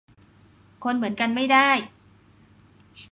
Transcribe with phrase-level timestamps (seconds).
[0.83, 1.69] คนเหมือนกัน ไม่ได้